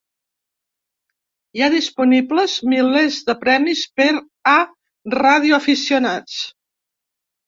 Hi 1.57 1.61
ha 1.65 1.67
disponibles 1.73 2.55
milers 2.73 3.17
de 3.27 3.35
premis 3.43 3.83
per 4.01 4.07
a 4.53 4.55
radioaficionats. 5.17 6.39